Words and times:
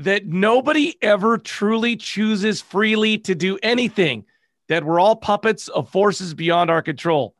that 0.00 0.26
nobody 0.26 0.96
ever 1.02 1.36
truly 1.36 1.94
chooses 1.94 2.62
freely 2.62 3.18
to 3.18 3.34
do 3.34 3.58
anything, 3.62 4.24
that 4.68 4.84
we're 4.84 4.98
all 4.98 5.16
puppets 5.16 5.68
of 5.68 5.90
forces 5.90 6.32
beyond 6.32 6.70
our 6.70 6.80
control. 6.80 7.34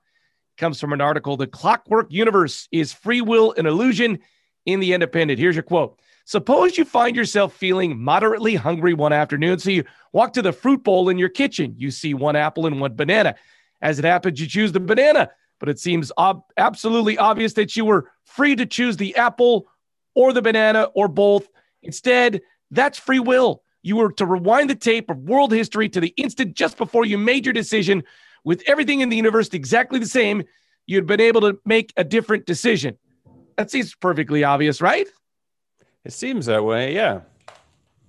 It 0.56 0.60
comes 0.60 0.78
from 0.78 0.92
an 0.92 1.00
article 1.00 1.36
The 1.36 1.46
Clockwork 1.46 2.08
Universe 2.10 2.68
is 2.70 2.92
Free 2.92 3.22
Will 3.22 3.52
an 3.52 3.64
Illusion 3.64 4.18
in 4.66 4.80
The 4.80 4.92
Independent. 4.92 5.38
Here's 5.38 5.56
your 5.56 5.62
quote 5.62 5.98
Suppose 6.26 6.76
you 6.76 6.84
find 6.84 7.16
yourself 7.16 7.54
feeling 7.54 7.98
moderately 7.98 8.54
hungry 8.56 8.92
one 8.92 9.12
afternoon. 9.12 9.58
So 9.58 9.70
you 9.70 9.84
walk 10.12 10.34
to 10.34 10.42
the 10.42 10.52
fruit 10.52 10.84
bowl 10.84 11.08
in 11.08 11.16
your 11.18 11.30
kitchen. 11.30 11.74
You 11.78 11.90
see 11.90 12.12
one 12.12 12.36
apple 12.36 12.66
and 12.66 12.78
one 12.78 12.94
banana. 12.94 13.36
As 13.80 13.98
it 13.98 14.04
happens, 14.04 14.38
you 14.38 14.46
choose 14.46 14.72
the 14.72 14.80
banana, 14.80 15.30
but 15.58 15.70
it 15.70 15.78
seems 15.78 16.12
ob- 16.18 16.44
absolutely 16.58 17.16
obvious 17.16 17.54
that 17.54 17.74
you 17.74 17.86
were 17.86 18.10
free 18.24 18.54
to 18.54 18.66
choose 18.66 18.98
the 18.98 19.16
apple 19.16 19.66
or 20.14 20.34
the 20.34 20.42
banana 20.42 20.88
or 20.94 21.08
both. 21.08 21.48
Instead, 21.82 22.40
that's 22.70 22.98
free 22.98 23.20
will. 23.20 23.62
You 23.82 23.96
were 23.96 24.12
to 24.12 24.26
rewind 24.26 24.68
the 24.68 24.74
tape 24.74 25.10
of 25.10 25.18
world 25.18 25.52
history 25.52 25.88
to 25.88 26.00
the 26.00 26.12
instant 26.16 26.54
just 26.54 26.76
before 26.76 27.04
you 27.04 27.16
made 27.16 27.46
your 27.46 27.52
decision 27.52 28.04
with 28.44 28.62
everything 28.66 29.00
in 29.00 29.08
the 29.08 29.16
universe 29.16 29.48
exactly 29.48 29.98
the 29.98 30.06
same. 30.06 30.44
You'd 30.86 31.06
been 31.06 31.20
able 31.20 31.40
to 31.42 31.58
make 31.64 31.92
a 31.96 32.04
different 32.04 32.46
decision. 32.46 32.98
That 33.56 33.70
seems 33.70 33.94
perfectly 33.94 34.44
obvious, 34.44 34.80
right? 34.80 35.06
It 36.04 36.12
seems 36.12 36.46
that 36.46 36.64
way, 36.64 36.94
yeah. 36.94 37.20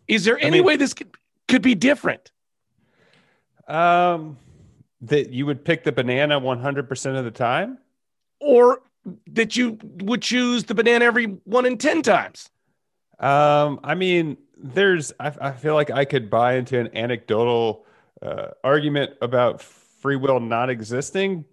Is 0.07 0.25
there 0.25 0.37
any 0.39 0.57
mean, 0.57 0.65
way 0.65 0.75
this 0.75 0.93
could, 0.93 1.15
could 1.47 1.61
be 1.61 1.75
different? 1.75 2.31
Um, 3.67 4.37
that 5.01 5.31
you 5.31 5.45
would 5.45 5.63
pick 5.63 5.83
the 5.83 5.91
banana 5.91 6.39
100% 6.39 7.17
of 7.17 7.25
the 7.25 7.31
time? 7.31 7.77
Or 8.39 8.81
that 9.27 9.55
you 9.55 9.77
would 9.81 10.21
choose 10.21 10.65
the 10.65 10.75
banana 10.75 11.05
every 11.05 11.25
one 11.25 11.65
in 11.65 11.77
10 11.77 12.01
times? 12.01 12.49
Um, 13.21 13.79
I 13.83 13.95
mean, 13.95 14.37
there's, 14.57 15.13
I, 15.19 15.31
I 15.39 15.51
feel 15.51 15.75
like 15.75 15.91
I 15.91 16.05
could 16.05 16.29
buy 16.29 16.55
into 16.55 16.79
an 16.79 16.95
anecdotal 16.95 17.85
uh, 18.21 18.47
argument 18.63 19.11
about 19.21 19.61
free 19.61 20.15
will 20.15 20.39
not 20.39 20.69
existing, 20.69 21.45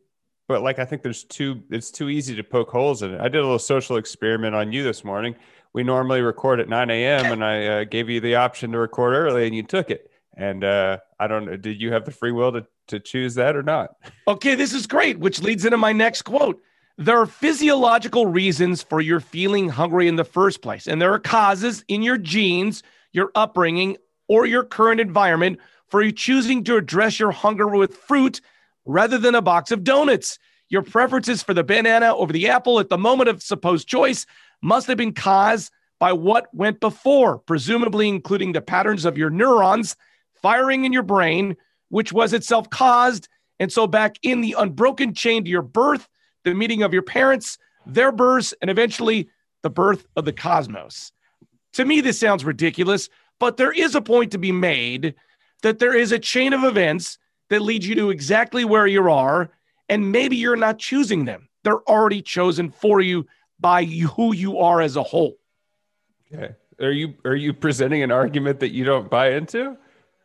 but 0.48 0.62
like 0.62 0.78
I 0.78 0.86
think 0.86 1.02
there's 1.02 1.24
too, 1.24 1.62
it's 1.70 1.90
too 1.90 2.08
easy 2.08 2.34
to 2.36 2.42
poke 2.42 2.70
holes 2.70 3.02
in 3.02 3.12
it. 3.12 3.20
I 3.20 3.28
did 3.28 3.36
a 3.36 3.42
little 3.42 3.58
social 3.58 3.96
experiment 3.96 4.54
on 4.54 4.72
you 4.72 4.82
this 4.82 5.04
morning. 5.04 5.36
We 5.74 5.84
normally 5.84 6.22
record 6.22 6.60
at 6.60 6.68
9 6.68 6.90
a.m. 6.90 7.32
and 7.32 7.44
I 7.44 7.66
uh, 7.66 7.84
gave 7.84 8.08
you 8.08 8.20
the 8.20 8.36
option 8.36 8.72
to 8.72 8.78
record 8.78 9.14
early 9.14 9.46
and 9.46 9.54
you 9.54 9.62
took 9.62 9.90
it. 9.90 10.10
And 10.34 10.64
uh, 10.64 10.98
I 11.20 11.26
don't 11.26 11.44
know, 11.44 11.56
did 11.56 11.80
you 11.80 11.92
have 11.92 12.06
the 12.06 12.12
free 12.12 12.32
will 12.32 12.52
to, 12.52 12.66
to 12.86 12.98
choose 12.98 13.34
that 13.34 13.56
or 13.56 13.62
not? 13.62 13.90
Okay, 14.26 14.54
this 14.54 14.72
is 14.72 14.86
great, 14.86 15.18
which 15.18 15.42
leads 15.42 15.66
into 15.66 15.76
my 15.76 15.92
next 15.92 16.22
quote. 16.22 16.62
There 17.00 17.20
are 17.20 17.26
physiological 17.26 18.26
reasons 18.26 18.82
for 18.82 19.00
your 19.00 19.20
feeling 19.20 19.68
hungry 19.68 20.08
in 20.08 20.16
the 20.16 20.24
first 20.24 20.62
place, 20.62 20.88
and 20.88 21.00
there 21.00 21.12
are 21.12 21.20
causes 21.20 21.84
in 21.86 22.02
your 22.02 22.18
genes, 22.18 22.82
your 23.12 23.30
upbringing, 23.36 23.98
or 24.26 24.46
your 24.46 24.64
current 24.64 25.00
environment 25.00 25.60
for 25.86 26.02
you 26.02 26.10
choosing 26.10 26.64
to 26.64 26.74
address 26.74 27.20
your 27.20 27.30
hunger 27.30 27.68
with 27.68 27.96
fruit 27.96 28.40
rather 28.84 29.16
than 29.16 29.36
a 29.36 29.40
box 29.40 29.70
of 29.70 29.84
donuts. 29.84 30.40
Your 30.70 30.82
preferences 30.82 31.40
for 31.40 31.54
the 31.54 31.62
banana 31.62 32.16
over 32.16 32.32
the 32.32 32.48
apple 32.48 32.80
at 32.80 32.88
the 32.88 32.98
moment 32.98 33.30
of 33.30 33.44
supposed 33.44 33.86
choice 33.86 34.26
must 34.60 34.88
have 34.88 34.98
been 34.98 35.14
caused 35.14 35.70
by 36.00 36.12
what 36.12 36.52
went 36.52 36.80
before, 36.80 37.38
presumably 37.38 38.08
including 38.08 38.50
the 38.50 38.60
patterns 38.60 39.04
of 39.04 39.16
your 39.16 39.30
neurons 39.30 39.94
firing 40.42 40.84
in 40.84 40.92
your 40.92 41.04
brain, 41.04 41.56
which 41.90 42.12
was 42.12 42.32
itself 42.32 42.68
caused. 42.70 43.28
And 43.60 43.72
so, 43.72 43.86
back 43.86 44.16
in 44.22 44.40
the 44.40 44.56
unbroken 44.58 45.14
chain 45.14 45.44
to 45.44 45.50
your 45.50 45.62
birth, 45.62 46.08
the 46.48 46.54
meeting 46.54 46.82
of 46.82 46.92
your 46.92 47.02
parents, 47.02 47.58
their 47.86 48.12
births, 48.12 48.54
and 48.60 48.70
eventually 48.70 49.28
the 49.62 49.70
birth 49.70 50.06
of 50.16 50.24
the 50.24 50.32
cosmos. 50.32 51.12
To 51.74 51.84
me, 51.84 52.00
this 52.00 52.18
sounds 52.18 52.44
ridiculous, 52.44 53.08
but 53.38 53.56
there 53.56 53.72
is 53.72 53.94
a 53.94 54.00
point 54.00 54.32
to 54.32 54.38
be 54.38 54.52
made 54.52 55.14
that 55.62 55.78
there 55.78 55.94
is 55.94 56.12
a 56.12 56.18
chain 56.18 56.52
of 56.52 56.64
events 56.64 57.18
that 57.50 57.62
leads 57.62 57.86
you 57.86 57.94
to 57.96 58.10
exactly 58.10 58.64
where 58.64 58.86
you 58.86 59.10
are, 59.10 59.50
and 59.88 60.12
maybe 60.12 60.36
you're 60.36 60.56
not 60.56 60.78
choosing 60.78 61.24
them. 61.24 61.48
They're 61.64 61.82
already 61.88 62.22
chosen 62.22 62.70
for 62.70 63.00
you 63.00 63.26
by 63.58 63.84
who 63.84 64.34
you 64.34 64.58
are 64.58 64.80
as 64.80 64.96
a 64.96 65.02
whole. 65.02 65.36
Okay. 66.32 66.54
Are 66.80 66.92
you 66.92 67.14
are 67.24 67.34
you 67.34 67.52
presenting 67.52 68.02
an 68.02 68.12
argument 68.12 68.60
that 68.60 68.70
you 68.70 68.84
don't 68.84 69.10
buy 69.10 69.32
into? 69.32 69.76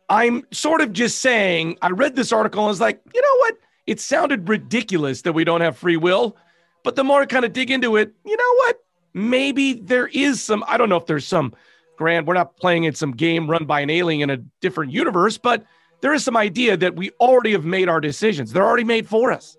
I'm 0.08 0.46
sort 0.52 0.80
of 0.82 0.92
just 0.92 1.20
saying, 1.20 1.78
I 1.82 1.90
read 1.90 2.14
this 2.14 2.30
article 2.30 2.60
and 2.60 2.68
was 2.68 2.80
like, 2.80 3.00
you 3.12 3.20
know 3.20 3.36
what? 3.38 3.54
It 3.86 4.00
sounded 4.00 4.48
ridiculous 4.48 5.22
that 5.22 5.32
we 5.32 5.44
don't 5.44 5.60
have 5.60 5.76
free 5.76 5.96
will. 5.96 6.36
But 6.82 6.96
the 6.96 7.04
more 7.04 7.22
I 7.22 7.26
kind 7.26 7.44
of 7.44 7.52
dig 7.52 7.70
into 7.70 7.96
it, 7.96 8.12
you 8.24 8.36
know 8.36 8.54
what? 8.56 8.78
Maybe 9.14 9.74
there 9.74 10.08
is 10.08 10.42
some, 10.42 10.64
I 10.66 10.76
don't 10.76 10.88
know 10.88 10.96
if 10.96 11.06
there's 11.06 11.26
some 11.26 11.54
grand, 11.96 12.26
we're 12.26 12.34
not 12.34 12.56
playing 12.56 12.84
in 12.84 12.94
some 12.94 13.12
game 13.12 13.48
run 13.48 13.64
by 13.64 13.80
an 13.80 13.90
alien 13.90 14.28
in 14.28 14.38
a 14.38 14.42
different 14.60 14.92
universe, 14.92 15.38
but 15.38 15.64
there 16.00 16.12
is 16.12 16.24
some 16.24 16.36
idea 16.36 16.76
that 16.76 16.96
we 16.96 17.10
already 17.20 17.52
have 17.52 17.64
made 17.64 17.88
our 17.88 18.00
decisions. 18.00 18.52
They're 18.52 18.66
already 18.66 18.84
made 18.84 19.08
for 19.08 19.32
us. 19.32 19.56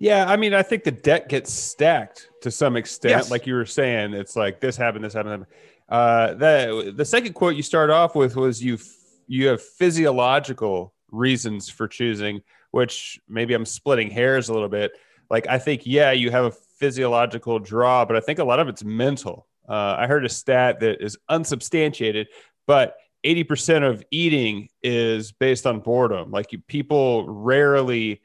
Yeah, 0.00 0.26
I 0.28 0.36
mean, 0.36 0.54
I 0.54 0.62
think 0.62 0.84
the 0.84 0.92
deck 0.92 1.28
gets 1.28 1.52
stacked 1.52 2.28
to 2.42 2.50
some 2.50 2.76
extent. 2.76 3.10
Yes. 3.10 3.30
Like 3.30 3.46
you 3.46 3.54
were 3.54 3.66
saying, 3.66 4.14
it's 4.14 4.36
like 4.36 4.60
this 4.60 4.76
happened, 4.76 5.04
this 5.04 5.12
happened. 5.12 5.46
Uh, 5.88 6.34
the 6.34 6.92
the 6.94 7.04
second 7.04 7.32
quote 7.32 7.56
you 7.56 7.62
start 7.62 7.90
off 7.90 8.14
with 8.14 8.36
was 8.36 8.62
you 8.62 8.78
you 9.26 9.48
have 9.48 9.62
physiological 9.62 10.92
reasons 11.10 11.68
for 11.68 11.88
choosing 11.88 12.42
which 12.70 13.20
maybe 13.28 13.54
I'm 13.54 13.66
splitting 13.66 14.10
hairs 14.10 14.48
a 14.48 14.52
little 14.52 14.68
bit. 14.68 14.92
Like, 15.30 15.46
I 15.46 15.58
think, 15.58 15.82
yeah, 15.84 16.12
you 16.12 16.30
have 16.30 16.44
a 16.46 16.50
physiological 16.50 17.58
draw, 17.58 18.04
but 18.04 18.16
I 18.16 18.20
think 18.20 18.38
a 18.38 18.44
lot 18.44 18.60
of 18.60 18.68
it's 18.68 18.84
mental. 18.84 19.46
Uh, 19.68 19.96
I 19.98 20.06
heard 20.06 20.24
a 20.24 20.28
stat 20.28 20.80
that 20.80 21.04
is 21.04 21.18
unsubstantiated, 21.28 22.28
but 22.66 22.96
80% 23.24 23.88
of 23.88 24.02
eating 24.10 24.68
is 24.82 25.32
based 25.32 25.66
on 25.66 25.80
boredom. 25.80 26.30
Like, 26.30 26.52
you, 26.52 26.60
people 26.60 27.28
rarely 27.28 28.22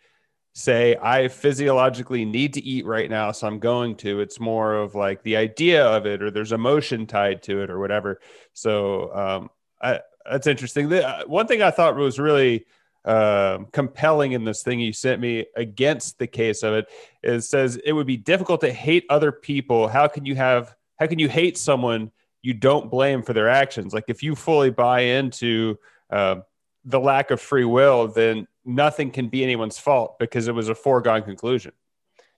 say, 0.53 0.95
I 1.01 1.27
physiologically 1.27 2.25
need 2.25 2.53
to 2.53 2.63
eat 2.63 2.85
right 2.85 3.09
now, 3.09 3.31
so 3.31 3.47
I'm 3.47 3.59
going 3.59 3.95
to. 3.97 4.21
It's 4.21 4.39
more 4.39 4.75
of 4.75 4.95
like 4.95 5.23
the 5.23 5.35
idea 5.35 5.85
of 5.85 6.05
it, 6.05 6.21
or 6.21 6.31
there's 6.31 6.51
emotion 6.51 7.07
tied 7.07 7.41
to 7.43 7.61
it, 7.63 7.69
or 7.69 7.79
whatever. 7.79 8.21
So, 8.53 9.13
um, 9.13 9.49
I, 9.81 9.99
that's 10.29 10.47
interesting. 10.47 10.89
The, 10.89 11.07
uh, 11.07 11.23
one 11.25 11.47
thing 11.47 11.61
I 11.61 11.71
thought 11.71 11.95
was 11.95 12.19
really 12.19 12.65
um, 13.05 13.67
compelling 13.71 14.31
in 14.31 14.43
this 14.45 14.63
thing 14.63 14.79
you 14.79 14.93
sent 14.93 15.19
me 15.19 15.45
against 15.55 16.19
the 16.19 16.27
case 16.27 16.63
of 16.63 16.73
it. 16.73 16.87
It 17.21 17.41
says 17.41 17.79
it 17.83 17.93
would 17.93 18.07
be 18.07 18.17
difficult 18.17 18.61
to 18.61 18.71
hate 18.71 19.05
other 19.09 19.31
people. 19.31 19.87
How 19.87 20.07
can 20.07 20.25
you 20.25 20.35
have? 20.35 20.75
How 20.99 21.07
can 21.07 21.19
you 21.19 21.27
hate 21.27 21.57
someone 21.57 22.11
you 22.41 22.53
don't 22.53 22.89
blame 22.89 23.23
for 23.23 23.33
their 23.33 23.49
actions? 23.49 23.93
Like 23.93 24.05
if 24.07 24.23
you 24.23 24.35
fully 24.35 24.69
buy 24.69 25.01
into 25.01 25.77
uh, 26.09 26.37
the 26.85 26.99
lack 26.99 27.31
of 27.31 27.41
free 27.41 27.65
will, 27.65 28.07
then 28.07 28.47
nothing 28.65 29.11
can 29.11 29.27
be 29.27 29.43
anyone's 29.43 29.79
fault 29.79 30.17
because 30.19 30.47
it 30.47 30.55
was 30.55 30.69
a 30.69 30.75
foregone 30.75 31.23
conclusion. 31.23 31.71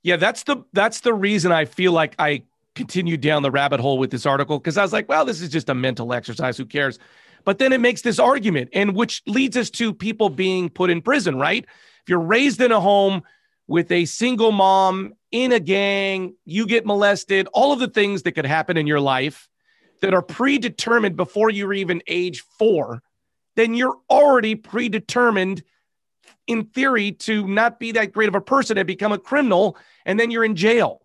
Yeah, 0.03 0.17
that's 0.17 0.43
the 0.43 0.57
that's 0.73 1.01
the 1.01 1.13
reason 1.13 1.51
I 1.51 1.65
feel 1.65 1.91
like 1.91 2.15
I 2.19 2.43
continued 2.75 3.21
down 3.21 3.41
the 3.41 3.51
rabbit 3.51 3.79
hole 3.79 3.97
with 3.97 4.11
this 4.11 4.25
article 4.25 4.59
because 4.59 4.77
I 4.77 4.83
was 4.83 4.93
like, 4.93 5.09
well, 5.09 5.25
this 5.25 5.41
is 5.41 5.49
just 5.49 5.69
a 5.69 5.73
mental 5.73 6.13
exercise. 6.13 6.57
Who 6.57 6.65
cares? 6.65 6.99
But 7.45 7.59
then 7.59 7.71
it 7.71 7.79
makes 7.79 8.01
this 8.01 8.19
argument, 8.19 8.69
and 8.73 8.95
which 8.95 9.21
leads 9.27 9.55
us 9.55 9.69
to 9.71 9.93
people 9.93 10.29
being 10.29 10.69
put 10.69 10.89
in 10.89 11.01
prison, 11.01 11.37
right? 11.37 11.63
If 11.63 12.09
you're 12.09 12.19
raised 12.19 12.59
in 12.59 12.71
a 12.71 12.81
home 12.81 13.21
with 13.67 13.91
a 13.91 14.05
single 14.05 14.51
mom 14.51 15.13
in 15.31 15.51
a 15.51 15.59
gang, 15.59 16.35
you 16.43 16.67
get 16.67 16.85
molested, 16.85 17.47
all 17.53 17.71
of 17.71 17.79
the 17.79 17.87
things 17.87 18.23
that 18.23 18.33
could 18.33 18.45
happen 18.45 18.77
in 18.77 18.87
your 18.87 18.99
life 18.99 19.47
that 20.01 20.13
are 20.13 20.21
predetermined 20.21 21.15
before 21.15 21.49
you're 21.49 21.73
even 21.73 22.01
age 22.07 22.43
four, 22.59 23.01
then 23.55 23.73
you're 23.73 23.97
already 24.09 24.55
predetermined 24.55 25.63
in 26.47 26.65
theory 26.65 27.11
to 27.11 27.47
not 27.47 27.79
be 27.79 27.91
that 27.93 28.11
great 28.11 28.29
of 28.29 28.35
a 28.35 28.41
person 28.41 28.77
and 28.77 28.87
become 28.87 29.11
a 29.11 29.17
criminal, 29.17 29.77
and 30.05 30.19
then 30.19 30.31
you're 30.31 30.45
in 30.45 30.55
jail. 30.55 31.01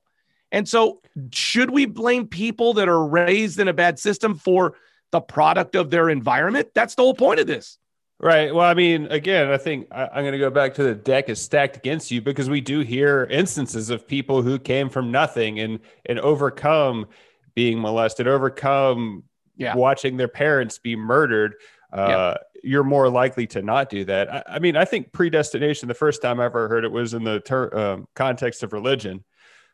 And 0.53 0.69
so, 0.69 1.01
should 1.33 1.71
we 1.71 1.87
blame 1.87 2.27
people 2.27 2.75
that 2.75 2.89
are 2.89 3.07
raised 3.07 3.61
in 3.61 3.69
a 3.69 3.73
bad 3.73 3.99
system 3.99 4.35
for 4.35 4.75
the 5.13 5.21
product 5.21 5.75
of 5.75 5.91
their 5.91 6.09
environment. 6.09 6.69
That's 6.75 6.95
the 6.95 7.03
whole 7.03 7.15
point 7.15 7.41
of 7.41 7.47
this. 7.47 7.79
Right. 8.23 8.55
Well, 8.55 8.67
I 8.67 8.75
mean, 8.75 9.07
again, 9.07 9.51
I 9.51 9.57
think 9.57 9.89
I, 9.91 10.05
am 10.05 10.25
going 10.25 10.33
to 10.33 10.39
go 10.39 10.51
back 10.51 10.75
to 10.75 10.83
the 10.83 10.95
deck 10.95 11.31
is 11.31 11.41
stacked 11.41 11.79
against 11.79 12.11
you 12.11 12.21
because 12.21 12.51
we 12.51 12.61
do 12.61 12.81
hear 12.81 13.25
instances 13.25 13.89
of 13.89 14.07
people 14.07 14.43
who 14.43 14.59
came 14.59 14.91
from 14.91 15.11
nothing 15.11 15.59
and 15.59 15.81
and 16.05 16.21
overcome 16.21 17.07
being 17.55 17.81
molested, 17.81 18.29
overcome 18.29 19.25
yeah. 19.57 19.75
watching 19.75 20.19
their 20.19 20.29
parents 20.29 20.79
be 20.79 20.97
murdered, 20.97 21.55
uh, 21.93 22.35
you're 22.63 22.85
more 22.85 23.09
likely 23.09 23.47
to 23.49 23.63
not 23.63 23.89
do 23.89 24.05
that. 24.05 24.33
I, 24.33 24.43
I, 24.47 24.59
mean, 24.59 24.77
I 24.77 24.85
think 24.85 25.13
predestination, 25.13 25.89
the 25.89 25.95
first 25.95 26.23
time 26.23 26.41
I 26.41 26.45
ever 26.45 26.69
heard 26.69 26.85
it 26.85 26.93
was 26.93 27.15
in 27.15 27.25
the 27.25 27.41
ter- 27.41 27.77
um, 27.77 28.07
context 28.15 28.63
of 28.63 28.73
religion, 28.73 29.25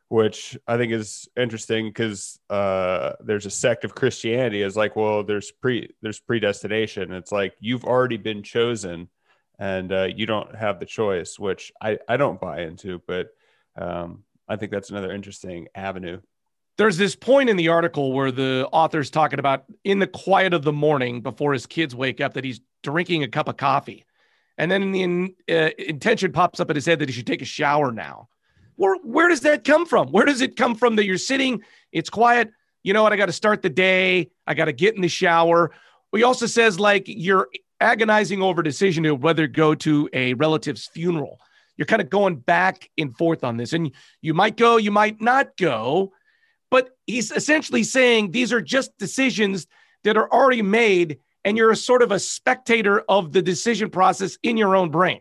which 0.08 0.56
I 0.67 0.76
think 0.76 0.93
is 0.93 1.29
interesting 1.37 1.88
because 1.88 2.38
uh, 2.49 3.12
there's 3.20 3.47
a 3.47 3.50
sect 3.50 3.85
of 3.85 3.94
Christianity 3.94 4.62
is 4.62 4.76
like, 4.76 4.94
well, 4.94 5.25
there's 5.25 5.50
pre 5.50 5.91
there's 6.00 6.20
predestination. 6.20 7.12
It's 7.12 7.32
like 7.32 7.55
you've 7.61 7.85
already 7.85 8.17
been 8.17 8.43
chosen 8.43 9.08
and 9.58 9.93
uh, 9.93 10.08
you 10.14 10.26
don't 10.26 10.55
have 10.55 10.79
the 10.79 10.87
choice, 10.87 11.38
which 11.38 11.73
I, 11.81 11.99
I 12.08 12.17
don't 12.17 12.41
buy 12.41 12.62
into, 12.62 13.03
but 13.06 13.29
um, 13.76 14.23
I 14.49 14.56
think 14.56 14.70
that's 14.70 14.91
another 14.91 15.12
interesting 15.12 15.69
avenue. 15.75 16.20
There's 16.79 16.99
this 16.99 17.17
point 17.17 17.49
in 17.49 17.56
the 17.56 17.69
article 17.69 18.12
where 18.12 18.31
the 18.31 18.69
author's 18.70 19.11
talking 19.11 19.38
about 19.38 19.64
in 19.82 19.99
the 19.99 20.06
quiet 20.06 20.53
of 20.53 20.62
the 20.62 20.75
morning 20.75 21.23
before 21.23 21.55
his 21.55 21.67
kids 21.67 21.94
wake 21.94 22.20
up 22.20 22.35
that 22.35 22.44
he's 22.44 22.61
drinking 22.82 23.23
a 23.23 23.29
cup 23.29 23.49
of 23.49 23.56
coffee. 23.56 24.05
And 24.58 24.70
then 24.70 24.93
the 24.93 25.03
in, 25.03 25.35
uh, 25.50 25.70
intention 25.79 26.32
pops 26.32 26.61
up 26.61 26.70
in 26.70 26.76
his 26.76 26.87
head 26.87 26.99
that 26.99 27.08
he 27.08 27.14
should 27.14 27.26
take 27.26 27.43
a 27.43 27.47
shower 27.47 27.93
now. 27.93 28.29
Where, 28.76 28.96
where 29.02 29.28
does 29.28 29.40
that 29.40 29.64
come 29.64 29.87
from? 29.87 30.08
Where 30.08 30.25
does 30.25 30.40
it 30.40 30.56
come 30.56 30.75
from 30.75 30.96
that 30.96 31.05
you're 31.06 31.19
sitting, 31.19 31.62
it's 31.93 32.11
quiet. 32.11 32.50
You 32.82 32.93
know 32.93 33.02
what? 33.02 33.12
I 33.12 33.17
got 33.17 33.26
to 33.26 33.32
start 33.32 33.62
the 33.62 33.70
day. 33.70 34.31
I 34.46 34.55
got 34.55 34.67
to 34.67 34.73
get 34.73 34.94
in 34.94 35.02
the 35.02 35.08
shower. 35.08 35.73
He 36.14 36.23
also 36.23 36.46
says, 36.46 36.78
like, 36.78 37.05
you're 37.06 37.49
agonizing 37.81 38.43
over 38.43 38.62
decision 38.62 39.02
to 39.05 39.14
whether 39.14 39.46
go 39.46 39.75
to 39.75 40.08
a 40.12 40.34
relative's 40.34 40.87
funeral. 40.87 41.38
You're 41.76 41.87
kind 41.87 42.00
of 42.00 42.08
going 42.08 42.37
back 42.37 42.88
and 42.96 43.17
forth 43.17 43.44
on 43.44 43.56
this, 43.56 43.73
and 43.73 43.93
you 44.23 44.32
might 44.32 44.56
go, 44.56 44.76
you 44.76 44.90
might 44.90 45.20
not 45.20 45.56
go. 45.56 46.12
But 46.70 46.90
he's 47.06 47.31
essentially 47.31 47.84
saying 47.84 48.31
these 48.31 48.52
are 48.52 48.62
just 48.62 48.96
decisions 48.99 49.67
that 50.05 50.17
are 50.17 50.31
already 50.32 50.62
made, 50.62 51.19
and 51.44 51.56
you're 51.56 51.70
a 51.70 51.76
sort 51.76 52.02
of 52.02 52.12
a 52.12 52.19
spectator 52.19 53.00
of 53.08 53.32
the 53.32 53.43
decision 53.43 53.90
process 53.90 54.38
in 54.43 54.56
your 54.56 54.75
own 54.75 54.90
brain. 54.90 55.20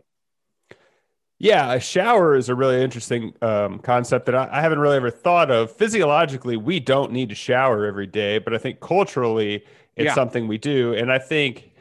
Yeah, 1.38 1.74
a 1.74 1.80
shower 1.80 2.34
is 2.34 2.48
a 2.48 2.54
really 2.54 2.82
interesting 2.82 3.34
um, 3.42 3.78
concept 3.80 4.26
that 4.26 4.34
I, 4.34 4.48
I, 4.50 4.60
haven't 4.62 4.78
really 4.78 4.96
ever 4.96 5.10
thought 5.10 5.50
of. 5.50 5.70
Physiologically, 5.70 6.56
we 6.56 6.80
don't 6.80 7.12
need 7.12 7.28
to 7.28 7.34
shower 7.34 7.84
every 7.84 8.06
day, 8.06 8.38
but 8.38 8.54
I 8.54 8.58
think 8.58 8.80
culturally, 8.80 9.64
it's 9.96 10.06
yeah. 10.06 10.14
something 10.14 10.48
we 10.48 10.56
do. 10.56 10.94
And 10.94 11.12
I 11.12 11.18
think 11.18 11.72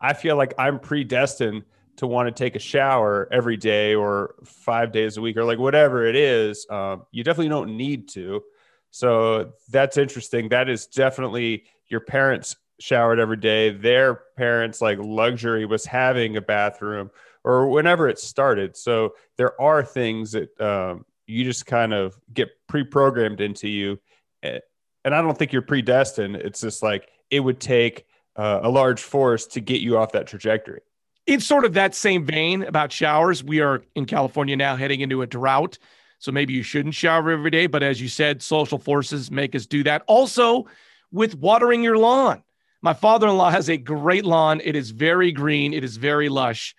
I 0.00 0.14
feel 0.14 0.36
like 0.36 0.54
I'm 0.58 0.78
predestined 0.78 1.64
to 1.96 2.06
want 2.06 2.28
to 2.28 2.32
take 2.32 2.56
a 2.56 2.60
shower 2.60 3.28
every 3.30 3.56
day 3.56 3.94
or 3.94 4.36
five 4.44 4.92
days 4.92 5.16
a 5.16 5.20
week 5.20 5.36
or 5.36 5.44
like 5.44 5.58
whatever 5.58 6.06
it 6.06 6.16
is. 6.16 6.66
Um, 6.70 7.02
you 7.10 7.24
definitely 7.24 7.50
don't 7.50 7.76
need 7.76 8.08
to. 8.10 8.42
So 8.90 9.52
that's 9.68 9.98
interesting. 9.98 10.48
That 10.48 10.68
is 10.70 10.86
definitely 10.86 11.64
your 11.88 12.00
parents 12.00 12.56
showered 12.80 13.18
every 13.18 13.36
day. 13.36 13.70
Their 13.70 14.14
parents, 14.36 14.80
like 14.80 14.98
luxury, 15.00 15.66
was 15.66 15.84
having 15.84 16.36
a 16.36 16.40
bathroom 16.40 17.10
or 17.48 17.66
whenever 17.66 18.08
it 18.08 18.18
started. 18.18 18.76
So 18.76 19.14
there 19.38 19.58
are 19.58 19.82
things 19.82 20.32
that 20.32 20.60
um, 20.60 21.06
you 21.26 21.44
just 21.44 21.64
kind 21.64 21.94
of 21.94 22.20
get 22.32 22.50
pre 22.68 22.84
programmed 22.84 23.40
into 23.40 23.68
you. 23.68 23.98
And 24.42 24.60
I 25.14 25.22
don't 25.22 25.36
think 25.36 25.54
you're 25.54 25.62
predestined. 25.62 26.36
It's 26.36 26.60
just 26.60 26.82
like 26.82 27.08
it 27.30 27.40
would 27.40 27.58
take 27.58 28.04
uh, 28.36 28.60
a 28.62 28.68
large 28.68 29.00
force 29.00 29.46
to 29.46 29.60
get 29.60 29.80
you 29.80 29.96
off 29.96 30.12
that 30.12 30.26
trajectory. 30.26 30.82
It's 31.26 31.46
sort 31.46 31.64
of 31.64 31.72
that 31.72 31.94
same 31.94 32.26
vein 32.26 32.64
about 32.64 32.92
showers. 32.92 33.42
We 33.42 33.60
are 33.60 33.82
in 33.94 34.04
California 34.04 34.54
now 34.54 34.76
heading 34.76 35.00
into 35.00 35.22
a 35.22 35.26
drought. 35.26 35.78
So 36.18 36.30
maybe 36.32 36.52
you 36.52 36.62
shouldn't 36.62 36.94
shower 36.94 37.30
every 37.30 37.50
day. 37.50 37.66
But 37.66 37.82
as 37.82 37.98
you 37.98 38.08
said, 38.08 38.42
social 38.42 38.78
forces 38.78 39.30
make 39.30 39.54
us 39.54 39.64
do 39.64 39.82
that. 39.84 40.02
Also, 40.06 40.66
with 41.12 41.34
watering 41.36 41.82
your 41.82 41.96
lawn. 41.96 42.42
My 42.82 42.92
father 42.92 43.26
in 43.26 43.38
law 43.38 43.50
has 43.50 43.70
a 43.70 43.78
great 43.78 44.26
lawn. 44.26 44.60
It 44.62 44.76
is 44.76 44.90
very 44.90 45.32
green, 45.32 45.72
it 45.72 45.82
is 45.82 45.96
very 45.96 46.28
lush. 46.28 46.76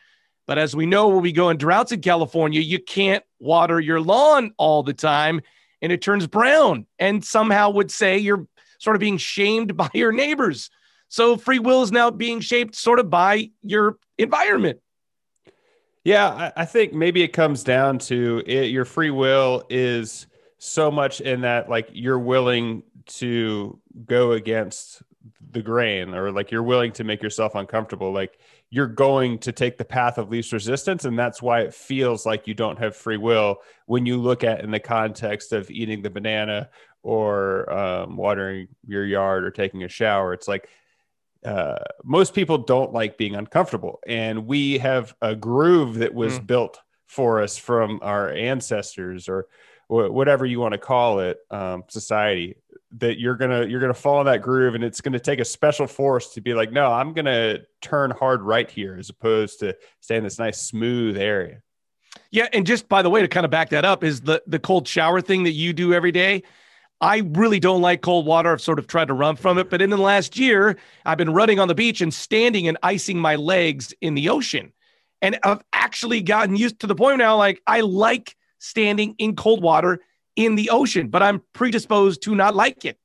But 0.49 0.57
as 0.57 0.75
we 0.75 0.87
know, 0.87 1.09
when 1.09 1.21
we 1.21 1.31
go 1.31 1.51
in 1.51 1.57
droughts 1.57 1.91
in 1.91 2.01
California, 2.01 2.59
you 2.59 2.79
can't 2.79 3.23
water 3.37 3.79
your 3.79 4.01
lawn 4.01 4.51
all 4.57 4.81
the 4.81 4.95
time 4.95 5.41
and 5.79 5.91
it 5.91 6.01
turns 6.01 6.25
brown. 6.25 6.87
And 6.97 7.23
somehow 7.23 7.69
would 7.69 7.91
say 7.91 8.17
you're 8.17 8.47
sort 8.79 8.95
of 8.95 8.99
being 8.99 9.19
shamed 9.19 9.77
by 9.77 9.91
your 9.93 10.11
neighbors 10.11 10.71
so 11.07 11.37
free 11.37 11.59
will 11.59 11.83
is 11.83 11.91
now 11.91 12.09
being 12.09 12.39
shaped 12.39 12.75
sort 12.75 12.97
of 12.97 13.11
by 13.11 13.51
your 13.61 13.99
environment. 14.17 14.79
Yeah, 16.03 16.51
I, 16.55 16.65
think 16.65 16.93
maybe 16.93 17.21
it 17.21 17.33
comes 17.33 17.63
down 17.63 17.99
to 17.99 18.41
it, 18.47 18.71
your 18.71 18.85
free 18.85 19.11
will 19.11 19.65
is 19.69 20.25
so 20.57 20.89
much 20.89 21.21
in 21.21 21.41
that 21.41 21.69
like 21.69 21.89
you're 21.91 22.17
willing 22.17 22.81
to 23.05 23.79
go 24.03 24.31
against 24.31 25.03
the 25.51 25.61
grain 25.61 26.13
or 26.13 26.31
like 26.31 26.51
you're 26.51 26.63
willing 26.63 26.91
to 26.91 27.03
make 27.03 27.23
yourself 27.23 27.55
uncomfortable 27.55 28.11
like 28.11 28.37
you're 28.69 28.87
going 28.87 29.39
to 29.39 29.51
take 29.51 29.77
the 29.77 29.85
path 29.85 30.17
of 30.17 30.29
least 30.29 30.53
resistance 30.53 31.05
and 31.05 31.17
that's 31.17 31.41
why 31.41 31.61
it 31.61 31.73
feels 31.73 32.25
like 32.25 32.47
you 32.47 32.53
don't 32.53 32.77
have 32.77 32.95
free 32.95 33.17
will 33.17 33.57
when 33.87 34.05
you 34.05 34.17
look 34.17 34.43
at 34.43 34.63
in 34.63 34.71
the 34.71 34.79
context 34.79 35.51
of 35.51 35.71
eating 35.71 36.01
the 36.01 36.09
banana 36.09 36.69
or 37.01 37.71
um, 37.71 38.15
watering 38.15 38.67
your 38.85 39.05
yard 39.05 39.43
or 39.43 39.51
taking 39.51 39.83
a 39.83 39.89
shower 39.89 40.33
it's 40.33 40.47
like 40.47 40.69
uh, 41.45 41.77
most 42.03 42.33
people 42.33 42.57
don't 42.57 42.93
like 42.93 43.17
being 43.17 43.35
uncomfortable. 43.35 43.99
And 44.07 44.45
we 44.45 44.77
have 44.79 45.13
a 45.21 45.35
groove 45.35 45.95
that 45.95 46.13
was 46.13 46.39
mm. 46.39 46.47
built 46.47 46.79
for 47.07 47.41
us 47.41 47.57
from 47.57 47.99
our 48.01 48.31
ancestors 48.31 49.29
or 49.29 49.47
whatever 49.89 50.45
you 50.45 50.59
want 50.59 50.73
to 50.73 50.77
call 50.77 51.19
it, 51.19 51.39
um, 51.51 51.83
society 51.87 52.55
that 52.97 53.19
you're 53.19 53.35
gonna 53.35 53.65
you're 53.65 53.79
gonna 53.79 53.93
fall 53.93 54.19
in 54.19 54.25
that 54.25 54.41
groove 54.41 54.73
and 54.73 54.83
it's 54.83 55.01
gonna 55.01 55.19
take 55.19 55.39
a 55.39 55.45
special 55.45 55.85
force 55.85 56.33
to 56.33 56.41
be 56.41 56.55
like 56.55 56.71
no 56.71 56.91
i'm 56.91 57.13
gonna 57.13 57.59
turn 57.81 58.09
hard 58.09 58.41
right 58.41 58.71
here 58.71 58.95
as 58.97 59.09
opposed 59.09 59.59
to 59.59 59.75
stay 59.99 60.15
in 60.15 60.23
this 60.23 60.39
nice 60.39 60.59
smooth 60.59 61.15
area 61.17 61.61
yeah 62.31 62.47
and 62.51 62.65
just 62.65 62.89
by 62.89 63.01
the 63.01 63.09
way 63.09 63.21
to 63.21 63.27
kind 63.27 63.45
of 63.45 63.51
back 63.51 63.69
that 63.69 63.85
up 63.85 64.03
is 64.03 64.21
the 64.21 64.41
the 64.47 64.57
cold 64.57 64.87
shower 64.87 65.21
thing 65.21 65.43
that 65.43 65.51
you 65.51 65.71
do 65.71 65.93
every 65.93 66.11
day 66.11 66.43
I 67.01 67.19
really 67.29 67.61
don't 67.61 67.81
like 67.81 68.01
cold 68.01 68.25
water. 68.25 68.51
I've 68.51 68.59
sort 68.59 68.77
of 68.77 68.85
tried 68.85 69.07
to 69.07 69.13
run 69.13 69.37
from 69.37 69.57
it. 69.57 69.69
But 69.69 69.81
in 69.81 69.89
the 69.89 69.95
last 69.95 70.37
year, 70.37 70.77
I've 71.05 71.17
been 71.17 71.31
running 71.31 71.57
on 71.57 71.69
the 71.69 71.73
beach 71.73 72.01
and 72.01 72.13
standing 72.13 72.67
and 72.67 72.77
icing 72.83 73.17
my 73.17 73.37
legs 73.37 73.93
in 74.01 74.15
the 74.15 74.27
ocean. 74.27 74.73
And 75.21 75.39
I've 75.43 75.63
actually 75.71 76.21
gotten 76.21 76.57
used 76.57 76.81
to 76.81 76.87
the 76.87 76.95
point 76.95 77.19
now, 77.19 77.37
like 77.37 77.61
I 77.65 77.79
like 77.79 78.35
standing 78.59 79.15
in 79.17 79.35
cold 79.35 79.61
water 79.61 79.99
in 80.35 80.55
the 80.55 80.69
ocean, 80.69 81.07
but 81.07 81.23
I'm 81.23 81.41
predisposed 81.53 82.21
to 82.23 82.35
not 82.35 82.55
like 82.55 82.85
it. 82.85 82.97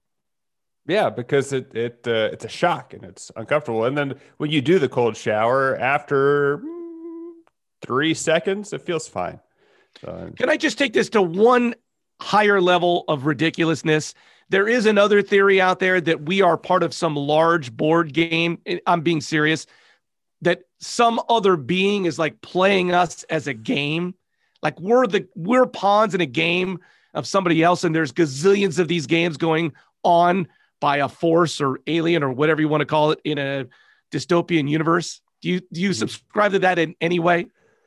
Yeah, 0.87 1.09
because 1.09 1.53
it 1.53 1.75
it 1.75 2.01
uh, 2.07 2.29
it's 2.33 2.45
a 2.45 2.49
shock 2.49 2.93
and 2.93 3.05
it's 3.05 3.33
uncomfortable. 3.37 3.85
And 3.87 3.97
then 3.97 4.15
when 4.37 4.51
you 4.51 4.61
do 4.61 4.79
the 4.79 4.89
cold 4.89 5.17
shower, 5.17 5.77
after 5.79 6.59
mm, 6.59 7.33
three 7.81 8.13
seconds, 8.13 8.73
it 8.73 8.83
feels 8.83 9.09
fine. 9.09 9.41
Can 10.37 10.51
I 10.51 10.59
just 10.59 10.77
take 10.77 10.93
this 10.93 11.09
to 11.11 11.23
one 11.23 11.75
higher 12.21 12.61
level 12.61 13.05
of 13.09 13.27
ridiculousness. 13.27 14.15
There 14.49 14.69
is 14.69 14.87
another 14.87 15.23
theory 15.23 15.61
out 15.61 15.79
there 15.79 16.01
that 16.01 16.23
we 16.23 16.43
are 16.43 16.57
part 16.57 16.83
of 16.83 16.95
some 16.95 17.17
large 17.17 17.73
board 17.73 18.13
game. 18.13 18.59
I'm 18.87 19.01
being 19.01 19.21
serious. 19.21 19.67
That 20.43 20.63
some 20.81 21.21
other 21.29 21.57
being 21.57 22.05
is 22.05 22.19
like 22.19 22.41
playing 22.41 22.93
us 22.93 23.25
as 23.25 23.47
a 23.47 23.55
game. 23.55 24.15
Like 24.65 24.81
we're 24.81 25.07
the 25.07 25.29
we're 25.37 25.67
pawns 25.67 26.15
in 26.15 26.23
a 26.23 26.27
game 26.27 26.81
of 27.13 27.27
somebody 27.27 27.63
else, 27.63 27.85
and 27.85 27.95
there's 27.95 28.13
gazillions 28.13 28.79
of 28.79 28.89
these 28.89 29.07
games 29.07 29.37
going 29.37 29.73
on 30.03 30.49
by 30.81 30.97
a 30.97 31.09
force 31.09 31.61
or 31.61 31.79
alien 31.87 32.23
or 32.23 32.33
whatever 32.33 32.61
you 32.61 32.69
want 32.69 32.81
to 32.81 32.87
call 32.87 33.13
it 33.13 33.21
in 33.25 33.39
a 33.39 33.67
dystopian 34.11 34.69
universe. 34.69 35.21
Do 35.43 35.51
you 35.51 35.61
do 35.61 35.81
you 35.81 35.91
mm-hmm. 35.91 35.99
subscribe 35.99 36.53
to 36.53 36.59
that 36.61 36.79
in 36.79 36.97
any 37.01 37.19
way? 37.19 37.47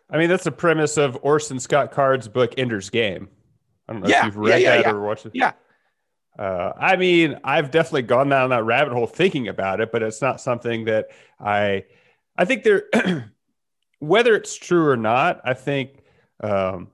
I 0.10 0.17
mean, 0.17 0.29
that's 0.29 0.46
the 0.46 0.51
premise 0.51 0.98
of 0.98 1.17
Orson 1.24 1.60
Scott 1.60 1.91
Card's 1.91 2.27
book 2.27 2.53
Ender's 2.57 2.89
Game. 2.89 3.27
I 3.89 3.93
don't 3.93 4.03
know 4.03 4.10
yeah, 4.10 4.19
if 4.19 4.25
you've 4.25 4.38
read 4.38 4.62
yeah, 4.62 4.75
yeah, 4.75 4.81
that 4.84 4.93
or 4.93 5.01
watched 5.01 5.25
it. 5.25 5.31
Yeah. 5.34 5.53
Uh, 6.38 6.72
I 6.77 6.96
mean, 6.96 7.39
I've 7.43 7.72
definitely 7.72 8.03
gone 8.03 8.29
down 8.29 8.51
that 8.51 8.63
rabbit 8.63 8.93
hole 8.93 9.07
thinking 9.07 9.48
about 9.48 9.81
it, 9.81 9.91
but 9.91 10.03
it's 10.03 10.22
not 10.22 10.39
something 10.39 10.86
that 10.86 11.07
I, 11.39 11.86
I 12.38 12.46
think 12.46 12.63
there, 12.63 12.84
whether 14.00 14.36
it's 14.36 14.55
true 14.55 14.88
or 14.88 14.98
not, 14.98 15.41
I 15.43 15.55
think 15.55 16.03
um, 16.41 16.89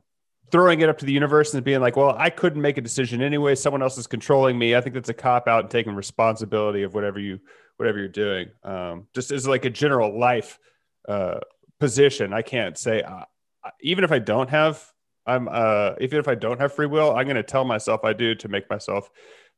throwing 0.52 0.82
it 0.82 0.90
up 0.90 0.98
to 1.00 1.06
the 1.06 1.12
universe 1.12 1.54
and 1.54 1.64
being 1.64 1.82
like, 1.82 1.96
well, 1.96 2.16
I 2.18 2.30
couldn't 2.30 2.62
make 2.62 2.78
a 2.78 2.82
decision 2.82 3.22
anyway. 3.22 3.56
Someone 3.56 3.82
else 3.82 3.98
is 3.98 4.08
controlling 4.08 4.58
me. 4.58 4.76
I 4.76 4.82
think 4.82 4.96
that's 4.96 5.10
a 5.10 5.14
cop 5.14 5.48
out 5.48 5.62
and 5.62 5.70
taking 5.70 5.96
responsibility 5.96 6.84
of 6.84 6.94
whatever 6.94 7.20
you, 7.20 7.40
whatever 7.78 8.00
you're 8.00 8.08
doing. 8.08 8.50
Um, 8.64 9.08
just 9.14 9.32
as 9.32 9.48
like 9.48 9.66
a 9.66 9.70
general 9.70 10.18
life 10.18 10.60
uh, 11.08 11.40
position, 11.80 12.34
I 12.34 12.42
can't 12.42 12.78
say, 12.78 13.02
uh, 13.02 13.24
even 13.82 14.04
if 14.04 14.12
I 14.12 14.20
don't 14.20 14.50
have 14.50 14.94
I'm 15.26 15.48
uh 15.50 15.94
even 16.02 16.20
if 16.20 16.28
I 16.28 16.36
don't 16.36 16.60
have 16.60 16.74
free 16.74 16.86
will, 16.86 17.16
I'm 17.16 17.26
going 17.26 17.36
to 17.36 17.44
tell 17.44 17.64
myself 17.64 18.04
I 18.04 18.14
do 18.14 18.36
to 18.36 18.48
make 18.48 18.70
myself 18.70 19.10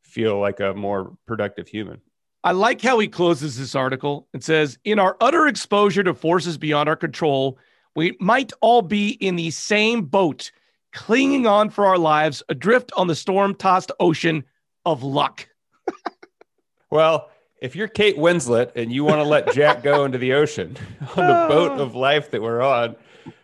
feel 0.04 0.39
like 0.39 0.60
a 0.60 0.74
more 0.74 1.18
productive 1.25 1.68
human. 1.68 2.01
I 2.44 2.51
like 2.51 2.82
how 2.82 3.00
he 3.00 3.08
closes 3.08 3.58
this 3.58 3.74
article. 3.74 4.27
and 4.34 4.44
says, 4.44 4.77
"In 4.84 5.00
our 5.00 5.18
utter 5.20 5.48
exposure 5.48 6.04
to 6.04 6.13
forces 6.13 6.58
beyond 6.58 6.88
our 6.88 6.96
control, 6.96 7.58
we 7.95 8.17
might 8.19 8.51
all 8.61 8.81
be 8.81 9.09
in 9.09 9.35
the 9.35 9.51
same 9.51 10.03
boat, 10.03 10.51
clinging 10.93 11.47
on 11.47 11.69
for 11.69 11.85
our 11.85 11.97
lives, 11.97 12.43
adrift 12.49 12.91
on 12.97 13.07
the 13.07 13.15
storm-tossed 13.15 13.91
ocean 13.99 14.43
of 14.85 15.03
luck." 15.03 15.47
well, 16.89 17.29
if 17.61 17.75
you're 17.75 17.87
Kate 17.87 18.17
Winslet 18.17 18.75
and 18.75 18.91
you 18.91 19.03
want 19.03 19.17
to 19.17 19.23
let 19.23 19.53
Jack 19.53 19.81
go 19.81 20.05
into 20.05 20.17
the 20.17 20.33
ocean 20.33 20.77
on 21.15 21.27
the 21.27 21.45
boat 21.47 21.79
of 21.79 21.95
life 21.95 22.31
that 22.31 22.41
we're 22.41 22.61
on, 22.61 22.95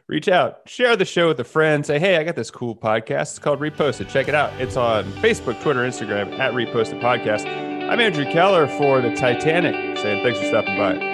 reach 0.07 0.27
out, 0.27 0.61
share 0.67 0.95
the 0.95 1.05
show 1.05 1.29
with 1.29 1.39
a 1.39 1.43
friend, 1.43 1.85
say, 1.85 1.97
hey, 1.97 2.17
I 2.17 2.23
got 2.23 2.35
this 2.35 2.51
cool 2.51 2.75
podcast. 2.75 3.21
It's 3.21 3.39
called 3.39 3.59
Reposted. 3.59 4.09
Check 4.09 4.27
it 4.27 4.35
out. 4.35 4.53
It's 4.61 4.75
on 4.75 5.05
Facebook, 5.13 5.59
Twitter, 5.61 5.79
Instagram 5.79 6.37
at 6.37 6.53
Reposted 6.53 7.01
Podcast. 7.01 7.45
I'm 7.89 7.99
Andrew 7.99 8.25
Keller 8.25 8.67
for 8.67 9.01
the 9.01 9.15
Titanic 9.15 9.97
saying 9.97 10.23
thanks 10.23 10.39
for 10.39 10.45
stopping 10.45 10.77
by. 10.77 11.10